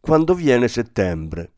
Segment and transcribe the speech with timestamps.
[0.00, 1.52] quando viene settembre.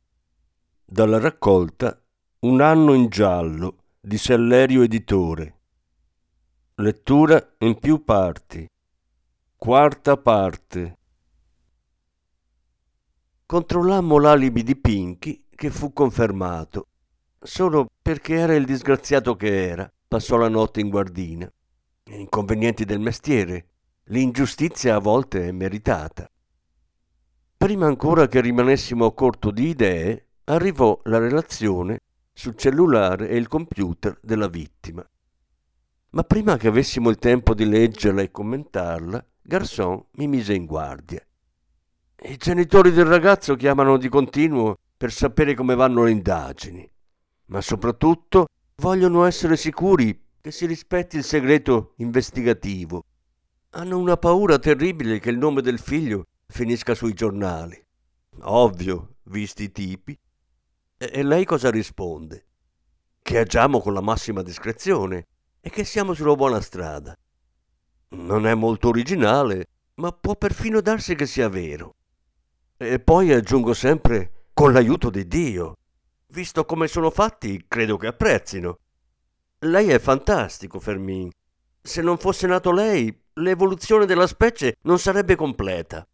[0.84, 1.96] Dalla raccolta
[2.40, 5.60] Un anno in giallo di Sellerio Editore.
[6.74, 8.68] Lettura in più parti.
[9.56, 10.98] Quarta parte.
[13.46, 16.88] Controllammo l'alibi di Pinky che fu confermato.
[17.38, 21.48] Solo perché era il disgraziato che era, passò la notte in guardina.
[22.06, 23.68] Inconvenienti del mestiere.
[24.06, 26.28] L'ingiustizia a volte è meritata.
[27.62, 32.00] Prima ancora che rimanessimo a corto di idee, arrivò la relazione
[32.32, 35.08] sul cellulare e il computer della vittima.
[36.10, 41.24] Ma prima che avessimo il tempo di leggerla e commentarla, Garçon mi mise in guardia.
[42.24, 46.90] I genitori del ragazzo chiamano di continuo per sapere come vanno le indagini,
[47.46, 53.04] ma soprattutto vogliono essere sicuri che si rispetti il segreto investigativo.
[53.74, 57.82] Hanno una paura terribile che il nome del figlio finisca sui giornali.
[58.42, 60.16] Ovvio, visti i tipi.
[60.98, 62.46] E, lei cosa risponde?
[63.20, 65.26] Che agiamo con la massima discrezione
[65.60, 67.16] e che siamo sulla buona strada.
[68.10, 71.94] Non è molto originale, ma può perfino darsi che sia vero.
[72.76, 75.76] E poi aggiungo sempre con l'aiuto di Dio.
[76.28, 78.78] Visto come sono fatti, credo che apprezzino.
[79.60, 81.30] Lei è fantastico, Fermin.
[81.80, 86.06] Se non fosse nato lei, l'evoluzione della specie non sarebbe completa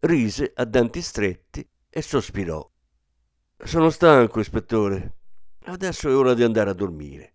[0.00, 2.68] rise a denti stretti e sospirò.
[3.64, 5.16] Sono stanco, ispettore.
[5.64, 7.34] Adesso è ora di andare a dormire.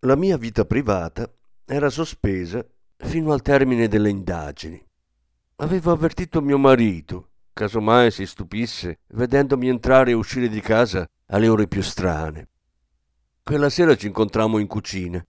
[0.00, 1.28] La mia vita privata
[1.64, 2.64] era sospesa
[2.96, 4.84] fino al termine delle indagini.
[5.56, 11.66] Avevo avvertito mio marito, casomai si stupisse, vedendomi entrare e uscire di casa alle ore
[11.66, 12.48] più strane.
[13.42, 15.24] Quella sera ci incontrammo in cucina.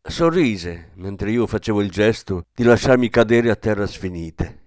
[0.00, 4.57] Sorrise mentre io facevo il gesto di lasciarmi cadere a terra sfinite.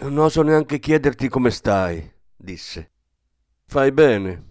[0.00, 2.90] Non oso neanche chiederti come stai, disse.
[3.66, 4.50] Fai bene.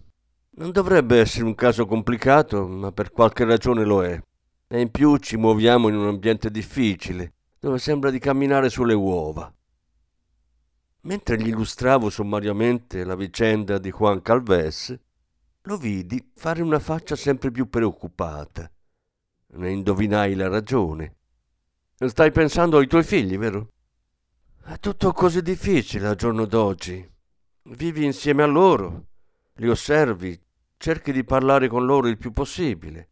[0.54, 4.20] Non dovrebbe essere un caso complicato, ma per qualche ragione lo è.
[4.68, 9.52] E in più ci muoviamo in un ambiente difficile, dove sembra di camminare sulle uova.
[11.02, 14.98] Mentre gli illustravo sommariamente la vicenda di Juan Calves,
[15.62, 18.70] lo vidi fare una faccia sempre più preoccupata.
[19.54, 21.16] Ne indovinai la ragione.
[21.94, 23.68] Stai pensando ai tuoi figli, vero?
[24.64, 27.06] È tutto così difficile al giorno d'oggi.
[27.64, 29.06] Vivi insieme a loro,
[29.54, 30.40] li osservi,
[30.76, 33.08] cerchi di parlare con loro il più possibile,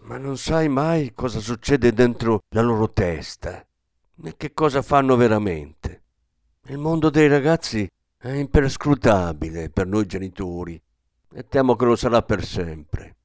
[0.00, 3.66] ma non sai mai cosa succede dentro la loro testa,
[4.16, 6.02] né che cosa fanno veramente.
[6.66, 7.88] Il mondo dei ragazzi
[8.18, 10.80] è imperscrutabile per noi genitori
[11.32, 13.16] e temo che lo sarà per sempre.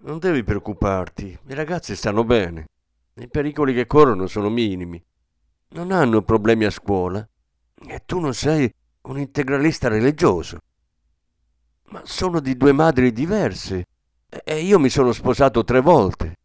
[0.00, 2.66] Non devi preoccuparti, i ragazzi stanno bene.
[3.14, 5.02] I pericoli che corrono sono minimi
[5.70, 7.26] non hanno problemi a scuola
[7.86, 10.58] e tu non sei un integralista religioso.
[11.90, 13.86] Ma sono di due madri diverse
[14.28, 16.36] e io mi sono sposato tre volte.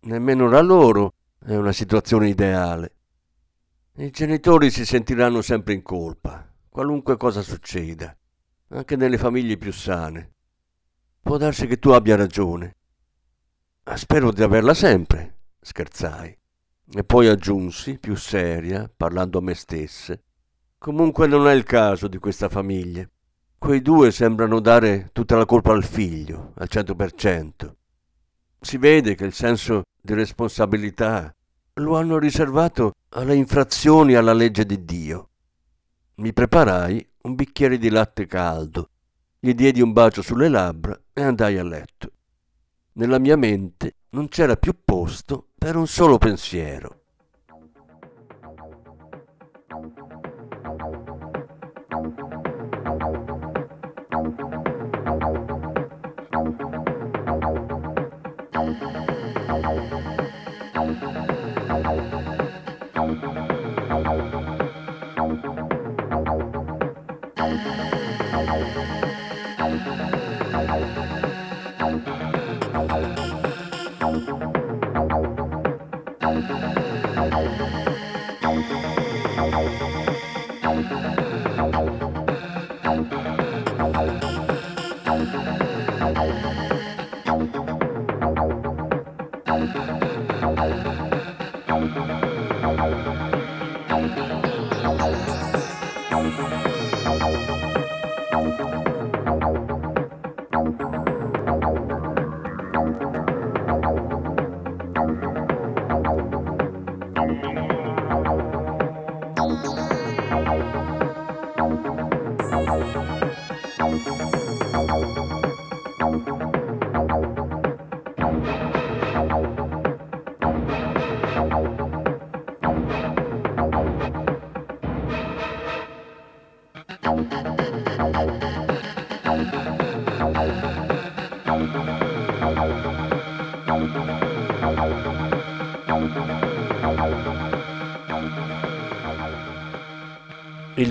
[0.00, 2.92] Nemmeno la loro è una situazione ideale.
[3.96, 8.14] I genitori si sentiranno sempre in colpa, qualunque cosa succeda,
[8.68, 10.32] anche nelle famiglie più sane.
[11.22, 12.76] Può darsi che tu abbia ragione.
[13.94, 16.36] Spero di averla sempre, scherzai.
[16.92, 20.22] E poi aggiunsi, più seria, parlando a me stesse,
[20.76, 23.08] comunque non è il caso di questa famiglia.
[23.56, 27.76] Quei due sembrano dare tutta la colpa al figlio, al cento per cento.
[28.60, 31.34] Si vede che il senso di responsabilità
[31.74, 35.30] lo hanno riservato alle infrazioni alla legge di Dio.
[36.16, 38.90] Mi preparai un bicchiere di latte caldo,
[39.40, 42.12] gli diedi un bacio sulle labbra e andai a letto.
[42.92, 47.03] Nella mia mente non c'era più posto per un solo pensiero.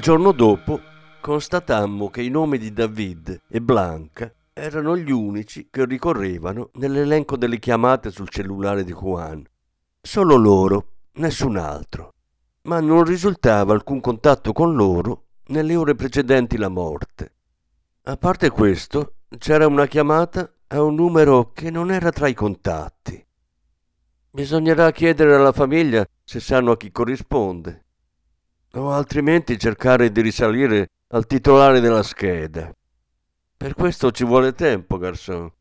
[0.04, 0.82] Giorno dopo
[1.22, 7.58] constatammo che i nomi di David e Blanca erano gli unici che ricorrevano nell'elenco delle
[7.58, 9.42] chiamate sul cellulare di Juan.
[10.02, 12.16] Solo loro, nessun altro.
[12.64, 17.36] Ma non risultava alcun contatto con loro nelle ore precedenti la morte.
[18.04, 23.26] A parte questo, c'era una chiamata a un numero che non era tra i contatti.
[24.32, 27.83] Bisognerà chiedere alla famiglia se sanno a chi corrisponde
[28.76, 32.74] o altrimenti cercare di risalire al titolare della scheda.
[33.56, 35.52] Per questo ci vuole tempo, garçon.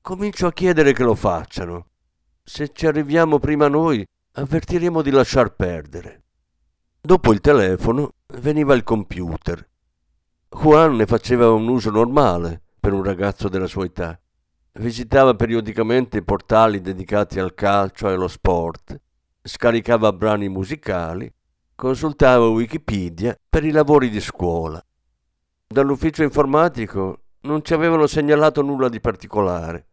[0.00, 1.86] Comincio a chiedere che lo facciano.
[2.44, 6.22] Se ci arriviamo prima noi, avvertiremo di lasciar perdere.
[7.00, 9.66] Dopo il telefono veniva il computer.
[10.48, 14.18] Juan ne faceva un uso normale per un ragazzo della sua età.
[14.74, 18.98] Visitava periodicamente i portali dedicati al calcio e allo sport,
[19.42, 21.30] scaricava brani musicali
[21.78, 24.84] consultavo Wikipedia per i lavori di scuola.
[25.64, 29.86] Dall'ufficio informatico non ci avevano segnalato nulla di particolare.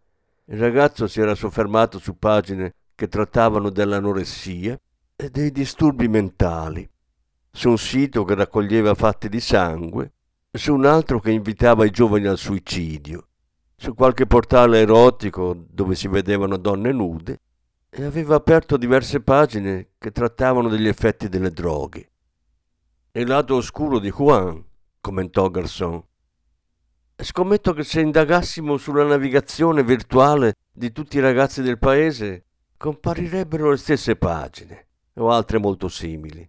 [0.45, 4.75] Il ragazzo si era soffermato su pagine che trattavano dell'anoressia
[5.15, 6.89] e dei disturbi mentali,
[7.51, 10.13] su un sito che raccoglieva fatti di sangue,
[10.49, 13.27] su un altro che invitava i giovani al suicidio,
[13.75, 17.41] su qualche portale erotico dove si vedevano donne nude
[17.97, 22.09] e aveva aperto diverse pagine che trattavano degli effetti delle droghe.
[23.13, 24.62] Il lato oscuro di Juan,
[25.00, 26.03] commentò Garçon.
[27.15, 33.77] Scommetto che se indagassimo sulla navigazione virtuale di tutti i ragazzi del paese, comparirebbero le
[33.77, 36.45] stesse pagine o altre molto simili.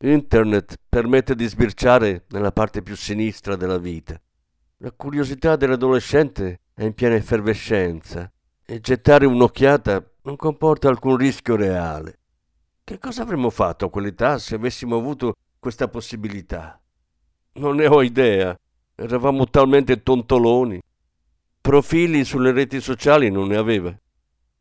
[0.00, 4.20] Internet permette di sbirciare nella parte più sinistra della vita.
[4.78, 8.30] La curiosità dell'adolescente è in piena effervescenza
[8.66, 12.18] e gettare un'occhiata non comporta alcun rischio reale.
[12.82, 16.80] Che cosa avremmo fatto a quell'età se avessimo avuto questa possibilità?
[17.54, 18.58] Non ne ho idea.
[18.94, 20.80] Eravamo talmente tontoloni.
[21.60, 23.98] Profili sulle reti sociali non ne aveva.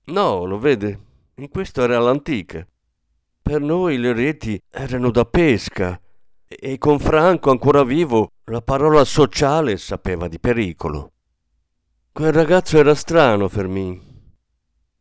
[0.05, 0.99] No, lo vede,
[1.35, 2.65] in questo era l'antica.
[3.41, 5.99] Per noi le reti erano da pesca
[6.45, 11.11] e con Franco ancora vivo la parola sociale sapeva di pericolo.
[12.11, 14.12] Quel ragazzo era strano, Fermin.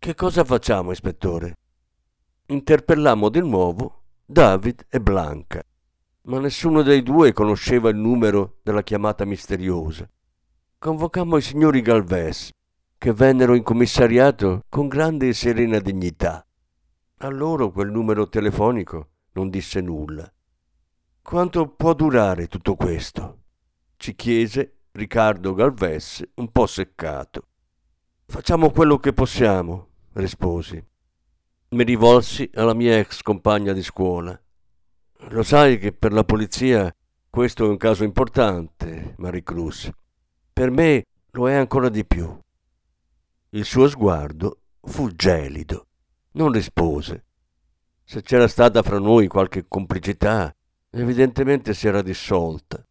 [0.02, 1.58] Che cosa facciamo, ispettore?
[2.46, 5.62] Interpellammo di nuovo David e Blanca,
[6.22, 10.10] ma nessuno dei due conosceva il numero della chiamata misteriosa.
[10.76, 12.50] Convocammo i signori Galvez,
[12.98, 16.44] che vennero in commissariato con grande e serena dignità.
[17.18, 20.28] A loro quel numero telefonico non disse nulla.
[21.22, 23.38] Quanto può durare tutto questo?
[23.98, 27.46] ci chiese Riccardo Galvez un po' seccato.
[28.26, 30.84] Facciamo quello che possiamo, risposi.
[31.70, 34.38] Mi rivolsi alla mia ex compagna di scuola.
[35.28, 36.94] Lo sai che per la polizia
[37.30, 39.90] questo è un caso importante, Marie Cruz.
[40.52, 42.38] Per me lo è ancora di più.
[43.50, 45.86] Il suo sguardo fu gelido.
[46.32, 47.24] Non rispose.
[48.04, 50.54] Se c'era stata fra noi qualche complicità,
[50.90, 52.84] evidentemente si era dissolta.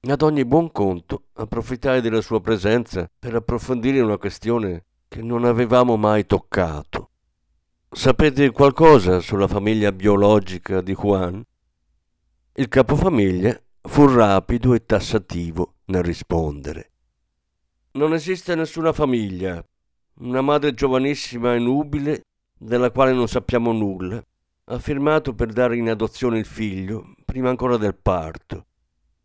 [0.00, 5.96] Ad ogni buon conto approfittai della sua presenza per approfondire una questione che non avevamo
[5.96, 7.10] mai toccato.
[7.90, 11.42] Sapete qualcosa sulla famiglia biologica di Juan?
[12.54, 16.90] Il capofamiglia fu rapido e tassativo nel rispondere.
[17.92, 19.64] Non esiste nessuna famiglia.
[20.18, 22.24] Una madre giovanissima e nubile,
[22.58, 24.22] della quale non sappiamo nulla,
[24.68, 28.66] ha firmato per dare in adozione il figlio prima ancora del parto.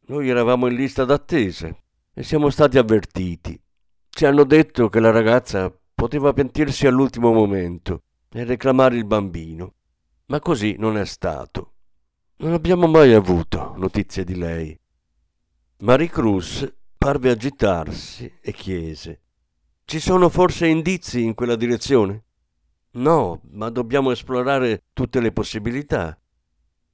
[0.08, 1.76] Noi eravamo in lista d'attesa
[2.14, 3.60] e siamo stati avvertiti.
[4.14, 9.74] Ci hanno detto che la ragazza poteva pentirsi all'ultimo momento e reclamare il bambino,
[10.28, 11.74] ma così non è stato.
[12.38, 14.78] Non abbiamo mai avuto notizie di lei.
[15.78, 19.22] Marie Cruz parve agitarsi e chiese:
[19.86, 22.26] Ci sono forse indizi in quella direzione?
[22.92, 26.20] No, ma dobbiamo esplorare tutte le possibilità.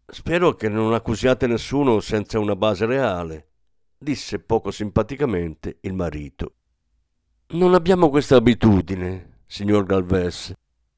[0.05, 3.49] Spero che non accusiate nessuno senza una base reale,
[3.97, 6.56] disse poco simpaticamente il marito.
[7.49, 10.53] Non abbiamo questa abitudine, signor Galvez.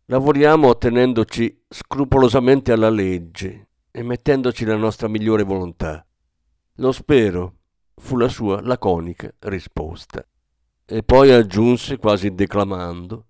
[0.06, 6.04] Lavoriamo attenendoci scrupolosamente alla legge e mettendoci la nostra migliore volontà.
[6.76, 7.58] Lo spero,
[7.96, 10.26] fu la sua laconica risposta.
[10.86, 13.26] E poi aggiunse, quasi declamando,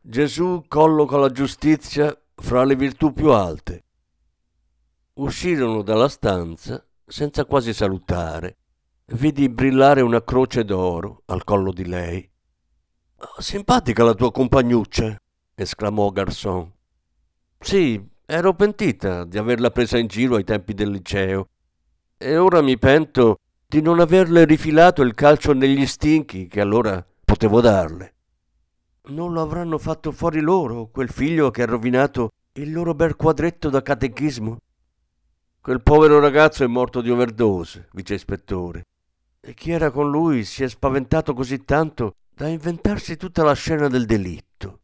[0.00, 3.84] Gesù colloca la giustizia fra le virtù più alte
[5.14, 8.56] uscirono dalla stanza senza quasi salutare.
[9.06, 12.29] Vidi brillare una croce d'oro al collo di lei.
[13.36, 15.14] Simpatica la tua compagnuccia,
[15.54, 16.72] esclamò Garçon.
[17.58, 21.48] Sì, ero pentita di averla presa in giro ai tempi del liceo.
[22.16, 27.60] E ora mi pento di non averle rifilato il calcio negli stinchi che allora potevo
[27.60, 28.14] darle.
[29.10, 33.68] Non lo avranno fatto fuori loro, quel figlio che ha rovinato il loro bel quadretto
[33.68, 34.56] da catechismo?
[35.60, 38.86] Quel povero ragazzo è morto di overdose, vice ispettore.
[39.40, 43.88] E chi era con lui si è spaventato così tanto da inventarsi tutta la scena
[43.88, 44.80] del delitto.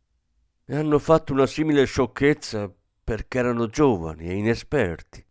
[0.67, 2.71] E hanno fatto una simile sciocchezza
[3.03, 5.25] perché erano giovani e inesperti.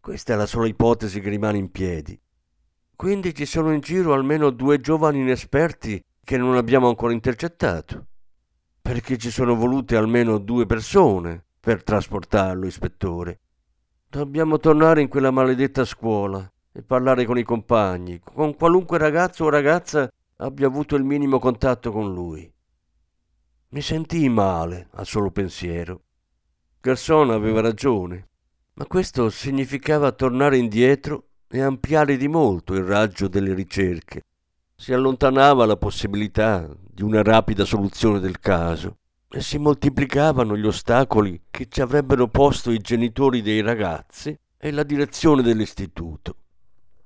[0.00, 2.20] Questa è la sola ipotesi che rimane in piedi.
[2.96, 8.06] Quindi ci sono in giro almeno due giovani inesperti che non abbiamo ancora intercettato.
[8.82, 13.38] Perché ci sono volute almeno due persone per trasportarlo, ispettore.
[14.08, 19.48] Dobbiamo tornare in quella maledetta scuola e parlare con i compagni, con qualunque ragazzo o
[19.48, 22.50] ragazza abbia avuto il minimo contatto con lui.
[23.70, 26.02] Mi sentii male al solo pensiero.
[26.80, 28.28] Garson aveva ragione,
[28.74, 34.22] ma questo significava tornare indietro e ampliare di molto il raggio delle ricerche.
[34.76, 41.42] Si allontanava la possibilità di una rapida soluzione del caso e si moltiplicavano gli ostacoli
[41.50, 46.36] che ci avrebbero posto i genitori dei ragazzi e la direzione dell'istituto.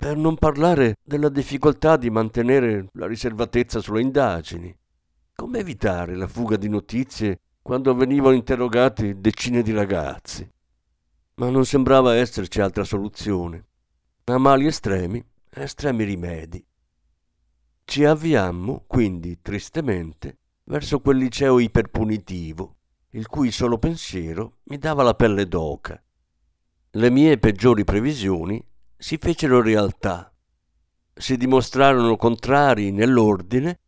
[0.02, 4.76] Per non parlare della difficoltà di mantenere la riservatezza sulle indagini.
[5.32, 10.50] Come evitare la fuga di notizie quando venivano interrogati decine di ragazzi?
[11.35, 13.64] Ma non sembrava esserci altra soluzione.
[14.25, 16.66] A mali estremi, estremi rimedi.
[17.85, 22.76] Ci avviammo, quindi, tristemente, verso quel liceo iperpunitivo,
[23.11, 26.02] il cui solo pensiero mi dava la pelle d'oca.
[26.90, 28.61] Le mie peggiori previsioni
[29.02, 30.32] si fecero realtà.
[31.12, 33.80] Si dimostrarono contrari nell'ordine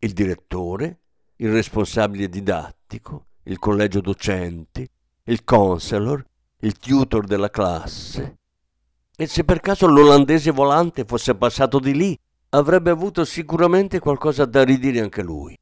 [0.00, 1.02] il direttore,
[1.36, 4.84] il responsabile didattico, il collegio docenti,
[5.26, 6.24] il counselor,
[6.62, 8.38] il tutor della classe.
[9.16, 12.18] E se per caso l'olandese volante fosse passato di lì,
[12.50, 15.56] avrebbe avuto sicuramente qualcosa da ridire anche lui.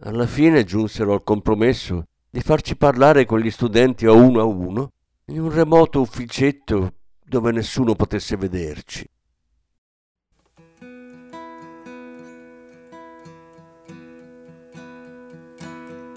[0.00, 4.92] Alla fine giunsero al compromesso di farci parlare con gli studenti a uno a uno
[5.28, 6.92] in un remoto ufficetto
[7.28, 9.06] dove nessuno potesse vederci.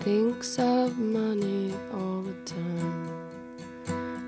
[0.04, 3.10] Thinks of money all the time,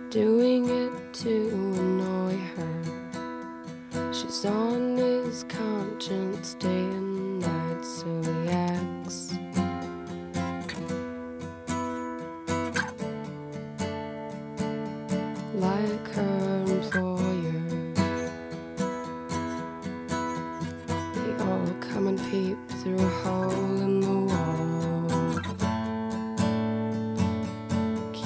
[0.10, 4.12] doing it to annoy her.
[4.14, 9.34] She's on his conscience day and night, so he acts
[15.56, 16.33] like her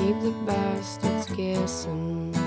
[0.08, 2.47] Keep the bastards guessing.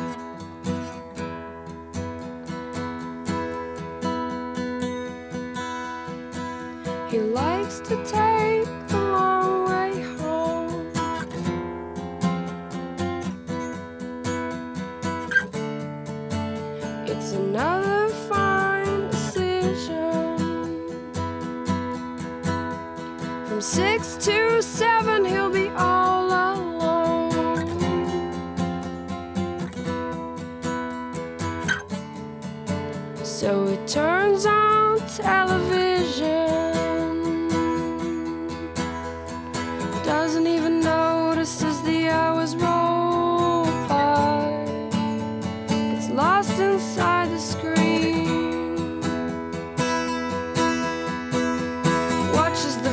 [52.62, 52.89] just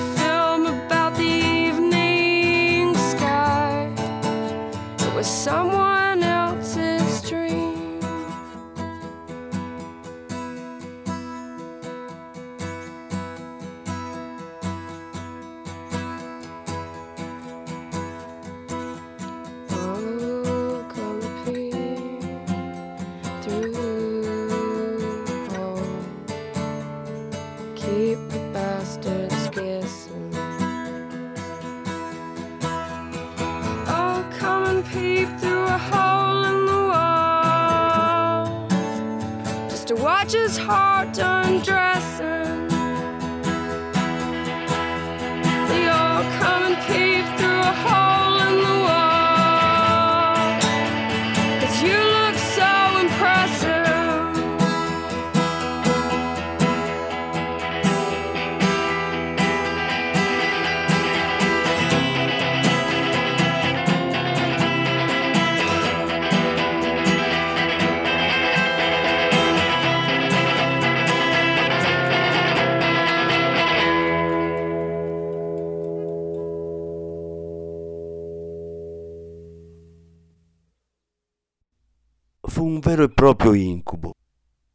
[82.67, 84.13] un vero e proprio incubo.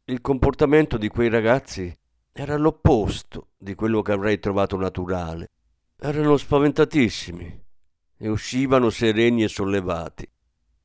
[0.05, 1.95] Il comportamento di quei ragazzi
[2.31, 5.51] era l'opposto di quello che avrei trovato naturale.
[5.99, 7.61] Erano spaventatissimi
[8.17, 10.27] e uscivano sereni e sollevati.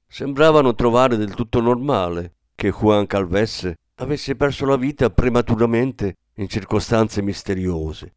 [0.07, 7.23] Sembravano trovare del tutto normale che Juan Calvesse avesse perso la vita prematuramente in circostanze
[7.23, 8.15] misteriose.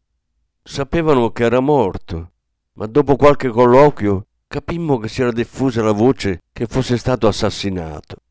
[0.62, 2.32] Sapevano che era morto,
[2.74, 8.21] ma dopo qualche colloquio capimmo che si era diffusa la voce che fosse stato assassinato.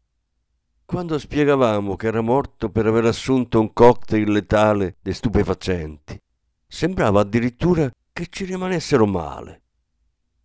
[0.92, 6.22] Quando spiegavamo che era morto per aver assunto un cocktail letale di stupefacenti,
[6.68, 9.62] sembrava addirittura che ci rimanessero male.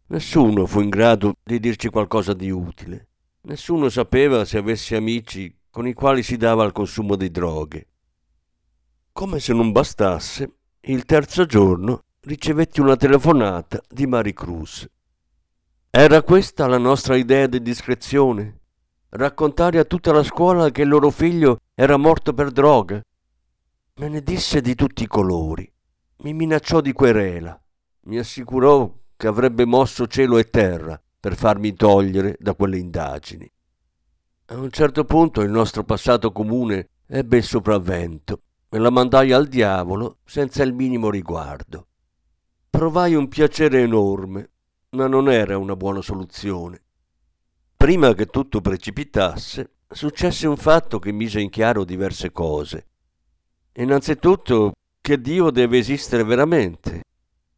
[0.07, 3.09] Nessuno fu in grado di dirci qualcosa di utile.
[3.41, 7.89] Nessuno sapeva se avesse amici con i quali si dava al consumo di droghe.
[9.11, 14.89] Come se non bastasse, il terzo giorno ricevetti una telefonata di Maricruz.
[15.91, 18.61] Era questa la nostra idea di discrezione?
[19.19, 23.01] Raccontare a tutta la scuola che il loro figlio era morto per droga?
[23.95, 25.67] Me ne disse di tutti i colori.
[26.19, 27.59] Mi minacciò di querela.
[28.03, 33.51] Mi assicurò che avrebbe mosso cielo e terra per farmi togliere da quelle indagini.
[34.49, 39.47] A un certo punto il nostro passato comune ebbe il sopravvento e la mandai al
[39.47, 41.87] diavolo senza il minimo riguardo.
[42.69, 44.51] Provai un piacere enorme,
[44.91, 46.83] ma non era una buona soluzione.
[47.87, 52.87] Prima che tutto precipitasse, successe un fatto che mise in chiaro diverse cose.
[53.75, 57.03] Innanzitutto che Dio deve esistere veramente,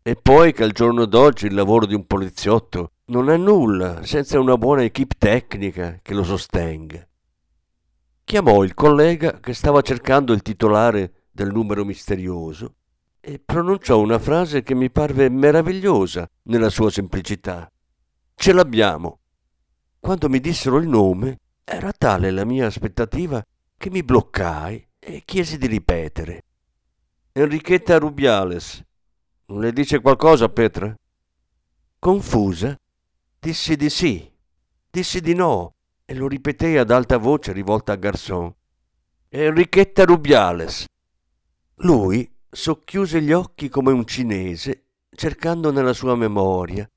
[0.02, 4.38] e poi che al giorno d'oggi il lavoro di un poliziotto non è nulla senza
[4.38, 7.08] una buona equip tecnica che lo sostenga.
[8.22, 12.74] Chiamò il collega che stava cercando il titolare del numero misterioso
[13.18, 17.72] e pronunciò una frase che mi parve meravigliosa nella sua semplicità.
[18.34, 19.17] Ce l'abbiamo.
[20.00, 23.44] Quando mi dissero il nome, era tale la mia aspettativa
[23.76, 26.42] che mi bloccai e chiesi di ripetere.
[27.32, 28.82] Enrichetta Rubiales.
[29.46, 30.94] Le dice qualcosa, Petra?
[31.98, 32.76] Confusa,
[33.38, 34.30] dissi di sì,
[34.90, 38.54] dissi di no e lo ripetei ad alta voce rivolta a Garçon.
[39.28, 40.86] Enrichetta Rubiales.
[41.76, 46.88] Lui socchiuse gli occhi come un cinese, cercando nella sua memoria.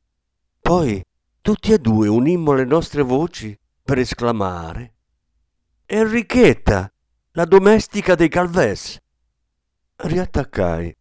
[0.59, 1.03] Poi
[1.41, 4.93] tutti e due unimmo le nostre voci per esclamare
[5.93, 6.89] Enrichetta,
[7.31, 8.97] la domestica dei Calves.
[9.97, 10.95] Riattaccai.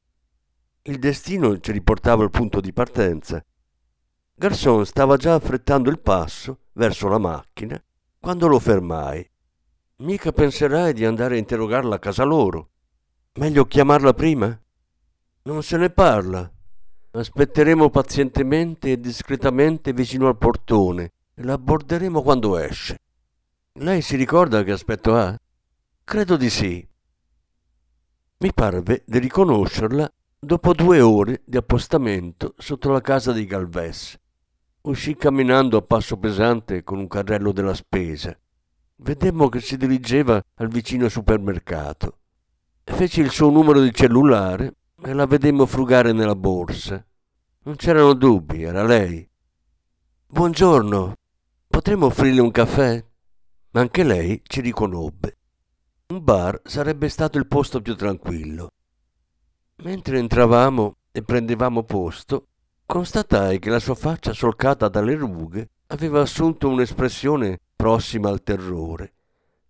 [0.83, 3.41] Il destino ci riportava al punto di partenza.
[4.35, 7.81] Garçon stava già affrettando il passo verso la macchina
[8.19, 9.25] quando lo fermai.
[9.99, 12.71] Mica penserai di andare a interrogarla a casa loro.
[13.35, 14.61] Meglio chiamarla prima?
[15.43, 16.51] Non se ne parla.
[17.13, 22.99] Aspetteremo pazientemente e discretamente vicino al portone e la abborderemo quando esce.
[23.81, 25.37] Lei si ricorda che aspetto ha?
[26.05, 26.87] Credo di sì.
[28.39, 34.17] Mi parve di riconoscerla dopo due ore di appostamento sotto la casa di Galvez.
[34.83, 38.39] Uscì camminando a passo pesante con un carrello della spesa.
[38.97, 42.19] Vedemmo che si dirigeva al vicino supermercato.
[42.85, 47.05] Feci il suo numero di cellulare e la vedemmo frugare nella borsa.
[47.63, 49.29] Non c'erano dubbi, era lei.
[50.27, 51.15] Buongiorno,
[51.67, 53.05] potremmo offrirle un caffè?
[53.73, 55.37] Ma anche lei ci riconobbe.
[56.09, 58.71] Un bar sarebbe stato il posto più tranquillo.
[59.83, 62.49] Mentre entravamo e prendevamo posto,
[62.85, 69.15] constatai che la sua faccia solcata dalle rughe aveva assunto un'espressione prossima al terrore.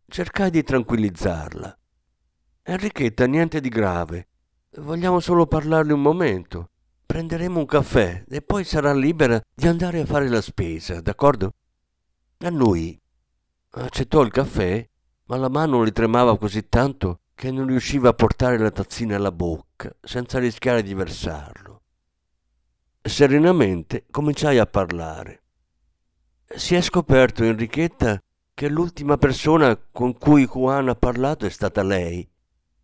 [0.07, 1.79] Cercai di tranquillizzarla.
[2.63, 4.29] Enrichetta, niente di grave.
[4.77, 6.71] Vogliamo solo parlarle un momento.
[7.05, 11.55] Prenderemo un caffè e poi sarà libera di andare a fare la spesa, d'accordo?
[12.39, 12.97] A noi.
[13.71, 14.89] Accettò il caffè,
[15.25, 19.33] ma la mano le tremava così tanto che non riusciva a portare la tazzina alla
[19.33, 21.83] bocca senza rischiare di versarlo.
[23.03, 25.43] Serenamente cominciai a parlare.
[26.45, 28.23] Si è scoperto, Enrichetta,
[28.55, 32.30] che l'ultima persona con cui Juan ha parlato è stata lei.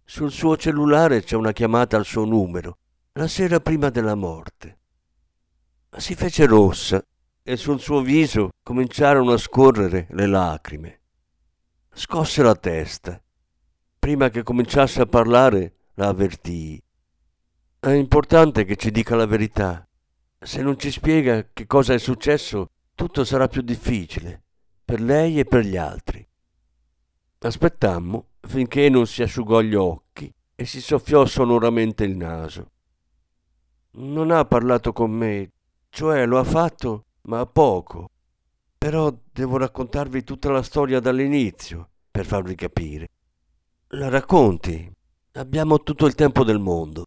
[0.08, 2.78] Sul suo cellulare c'è una chiamata al suo numero,
[3.14, 4.78] la sera prima della morte.
[5.96, 7.04] Si fece rossa
[7.42, 11.00] e sul suo viso cominciarono a scorrere le lacrime.
[11.92, 13.20] Scosse la testa.
[13.98, 16.80] Prima che cominciasse a parlare, la avvertii.
[17.80, 19.86] È importante che ci dica la verità.
[20.38, 24.44] Se non ci spiega che cosa è successo, tutto sarà più difficile,
[24.84, 26.24] per lei e per gli altri.
[27.38, 32.70] Aspettammo finché non si asciugò gli occhi e si soffiò sonoramente il naso.
[33.98, 35.52] Non ha parlato con me,
[35.90, 38.10] cioè lo ha fatto, ma poco.
[38.78, 43.08] Però devo raccontarvi tutta la storia dall'inizio per farvi capire.
[43.88, 44.90] La racconti?
[45.32, 47.04] Abbiamo tutto il tempo del mondo.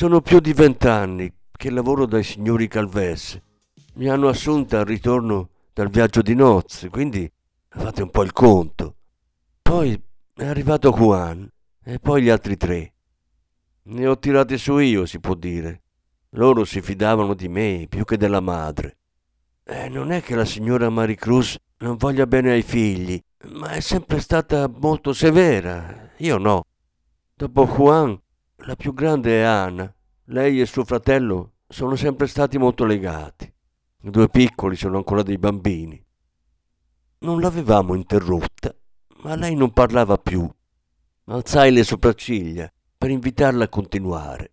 [0.00, 3.38] Sono più di vent'anni che lavoro dai signori Calves.
[3.96, 7.30] Mi hanno assunta al ritorno dal viaggio di nozze, quindi
[7.68, 8.94] fate un po' il conto.
[9.60, 10.02] Poi
[10.36, 11.46] è arrivato Juan
[11.84, 12.94] e poi gli altri tre.
[13.82, 15.82] Ne ho tirati su io, si può dire.
[16.30, 18.96] Loro si fidavano di me più che della madre.
[19.64, 24.20] E non è che la signora Maricruz non voglia bene ai figli, ma è sempre
[24.20, 26.08] stata molto severa.
[26.16, 26.64] Io no.
[27.34, 28.18] Dopo Juan
[28.64, 29.92] la più grande è Anna.
[30.24, 33.52] Lei e suo fratello sono sempre stati molto legati.
[34.02, 36.02] I due piccoli sono ancora dei bambini.
[37.20, 38.74] Non l'avevamo interrotta,
[39.22, 40.48] ma lei non parlava più.
[41.24, 44.52] Alzai le sopracciglia per invitarla a continuare.